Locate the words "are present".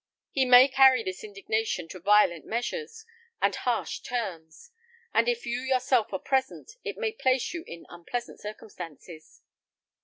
6.11-6.71